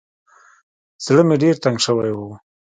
[1.05, 2.19] زړه مې ډېر تنګ سوى و.